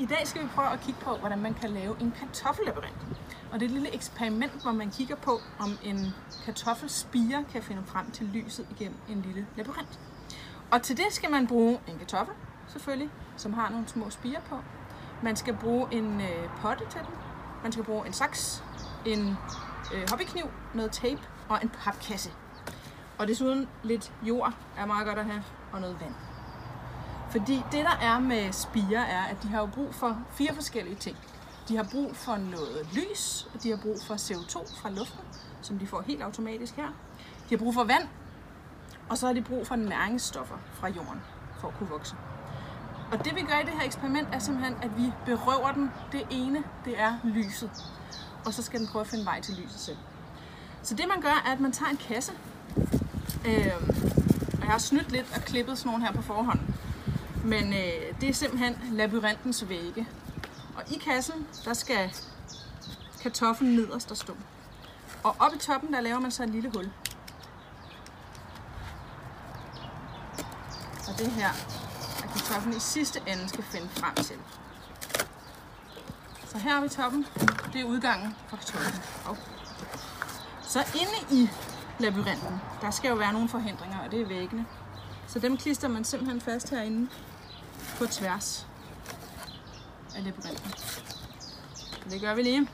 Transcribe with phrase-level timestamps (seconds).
[0.00, 2.96] I dag skal vi prøve at kigge på, hvordan man kan lave en kartoffellabyrint.
[3.52, 6.06] Og det er et lille eksperiment, hvor man kigger på, om en
[6.44, 10.00] kartoffelspire kan finde frem til lyset igennem en lille labyrint.
[10.70, 12.34] Og til det skal man bruge en kartoffel,
[12.68, 14.56] selvfølgelig, som har nogle små spirer på.
[15.22, 17.14] Man skal bruge en øh, potte til den.
[17.62, 18.64] Man skal bruge en saks,
[19.06, 19.36] en
[19.94, 20.44] øh, hobbykniv,
[20.74, 22.30] noget tape og en papkasse.
[23.18, 25.42] Og desuden lidt jord er meget godt at have,
[25.72, 26.27] og noget vand.
[27.30, 30.96] Fordi det der er med spirer er, at de har jo brug for fire forskellige
[30.96, 31.16] ting.
[31.68, 35.20] De har brug for noget lys, og de har brug for CO2 fra luften,
[35.62, 36.88] som de får helt automatisk her.
[37.18, 38.08] De har brug for vand,
[39.08, 41.22] og så har de brug for næringsstoffer fra jorden
[41.60, 42.16] for at kunne vokse.
[43.12, 46.26] Og det vi gør i det her eksperiment er simpelthen, at vi berøver den det
[46.30, 47.70] ene, det er lyset.
[48.46, 49.96] Og så skal den prøve at finde vej til lyset selv.
[50.82, 52.32] Så det man gør, er, at man tager en kasse.
[53.46, 53.72] Øh,
[54.52, 56.60] og jeg har snydt lidt og klippet sådan nogle her på forhånd.
[57.44, 60.08] Men øh, det er simpelthen labyrintens vægge.
[60.76, 62.14] Og i kassen, der skal
[63.22, 64.36] kartoflen nederst der stå.
[65.24, 66.90] Og oppe i toppen, der laver man så et lille hul.
[71.08, 71.48] Og det her
[72.24, 74.36] er kartoflen i sidste ende skal finde frem til.
[76.46, 77.26] Så her i toppen,
[77.72, 79.02] det er udgangen for kartoflen.
[79.24, 79.36] Og
[80.62, 81.50] så inde i
[81.98, 84.66] labyrinten, der skal jo være nogle forhindringer, og det er væggene.
[85.28, 87.08] Så dem klister man simpelthen fast herinde
[87.98, 88.66] på tværs
[90.16, 90.70] af labyrinten.
[92.10, 92.68] Det gør vi lige.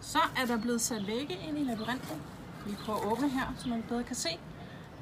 [0.00, 2.22] Så er der blevet sat vægge ind i labyrinten.
[2.66, 4.28] Vi prøver at åbne her, så man bedre kan se.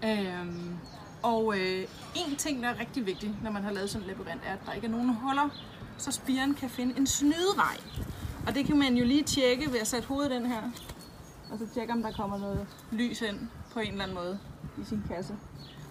[0.05, 0.79] Øhm,
[1.23, 4.41] og øh, en ting, der er rigtig vigtig, når man har lavet sådan en labyrint,
[4.47, 5.49] er, at der ikke er nogen huller,
[5.99, 7.77] så spiren kan finde en snydevej.
[8.47, 10.63] Og det kan man jo lige tjekke ved at sætte hovedet den her,
[11.51, 13.39] og så tjekke, om der kommer noget lys ind
[13.73, 14.39] på en eller anden måde
[14.79, 15.37] i sin kasse.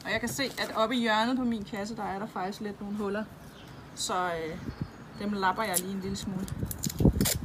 [0.05, 2.61] Og jeg kan se, at oppe i hjørnet på min kasse, der er der faktisk
[2.61, 3.23] lidt nogle huller.
[3.95, 4.57] Så øh,
[5.19, 6.47] dem lapper jeg lige en lille smule.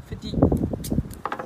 [0.06, 0.34] Fordi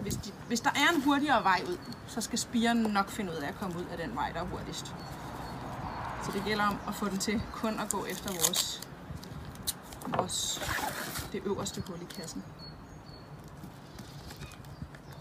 [0.02, 3.36] hvis, de, hvis der er en hurtigere vej ud, så skal spiren nok finde ud
[3.36, 4.86] af at komme ud af den vej, der er hurtigst.
[6.24, 8.88] Så det gælder om at få den til kun at gå efter vores,
[10.16, 10.60] vores
[11.32, 12.42] det øverste hul i kassen.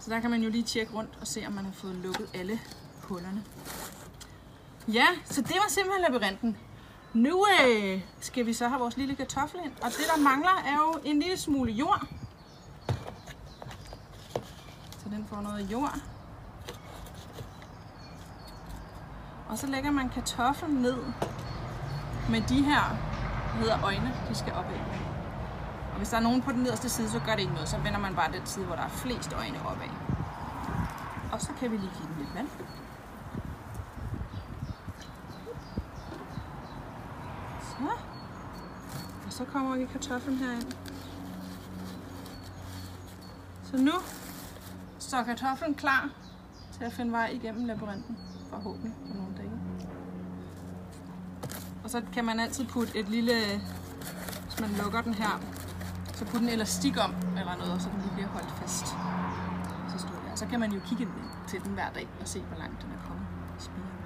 [0.00, 2.28] Så der kan man jo lige tjekke rundt og se, om man har fået lukket
[2.34, 2.60] alle
[3.02, 3.44] hullerne.
[4.88, 6.56] Ja, så det var simpelthen labyrinten.
[7.14, 10.76] Nu øh, skal vi så have vores lille kartoffel ind, og det der mangler er
[10.76, 12.06] jo en lille smule jord.
[14.90, 15.94] Så den får noget jord.
[19.48, 20.96] Og så lægger man kartoflen ned
[22.30, 22.82] med de her,
[23.52, 24.80] der hedder øjne, de skal opad.
[25.92, 27.68] Og hvis der er nogen på den nederste side, så gør det ikke noget.
[27.68, 29.88] Så vender man bare den side, hvor der er flest øjne opad.
[31.32, 32.48] Og så kan vi lige give den lidt vand.
[39.26, 40.72] Og så kommer vi kartoflen herind.
[43.64, 43.92] Så nu
[44.98, 46.10] står kartoflen klar
[46.72, 48.18] til at finde vej igennem labyrinten.
[48.50, 49.50] Forhåbentlig på nogle dage.
[51.84, 53.32] Og så kan man altid putte et lille,
[54.44, 55.40] hvis man lukker den her,
[56.14, 58.86] så putte en elastik om eller noget, så den lige bliver holdt fast.
[59.92, 60.36] Så står der.
[60.36, 61.08] Så kan man jo kigge
[61.48, 63.26] til den hver dag og se, hvor langt den er kommet.
[63.58, 64.03] Spiren.